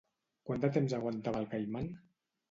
Quant 0.49 0.61
de 0.61 0.69
temps 0.77 0.95
aguantava 0.99 1.41
el 1.43 1.51
Caiman? 1.51 1.85